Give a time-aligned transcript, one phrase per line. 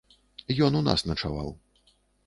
[0.69, 1.57] Ён у нас начаваў.